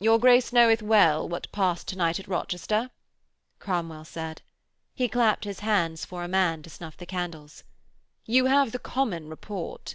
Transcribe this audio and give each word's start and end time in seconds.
'Your 0.00 0.18
Grace 0.18 0.52
knoweth 0.52 0.82
well 0.82 1.28
what 1.28 1.52
passed 1.52 1.86
to 1.86 1.96
night 1.96 2.18
at 2.18 2.26
Rochester,' 2.26 2.90
Cromwell 3.60 4.04
said. 4.04 4.42
He 4.96 5.06
clapped 5.06 5.44
his 5.44 5.60
hands 5.60 6.04
for 6.04 6.24
a 6.24 6.26
man 6.26 6.60
to 6.64 6.70
snuff 6.70 6.96
the 6.96 7.06
candles. 7.06 7.62
'You 8.26 8.46
have 8.46 8.72
the 8.72 8.80
common 8.80 9.28
report.' 9.28 9.94